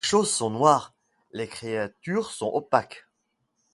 Les 0.03 0.07
choses 0.09 0.33
sont 0.33 0.49
noires, 0.49 0.95
les 1.31 1.47
créatures 1.47 2.31
sont 2.31 2.47
opaques. 2.51 3.05